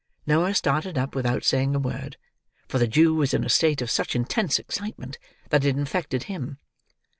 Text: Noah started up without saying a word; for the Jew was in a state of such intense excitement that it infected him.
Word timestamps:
Noah 0.25 0.55
started 0.55 0.97
up 0.97 1.13
without 1.13 1.43
saying 1.43 1.75
a 1.75 1.79
word; 1.79 2.17
for 2.67 2.79
the 2.79 2.87
Jew 2.87 3.13
was 3.13 3.35
in 3.35 3.43
a 3.43 3.49
state 3.49 3.83
of 3.83 3.91
such 3.91 4.15
intense 4.15 4.57
excitement 4.57 5.19
that 5.51 5.63
it 5.63 5.77
infected 5.77 6.23
him. 6.23 6.57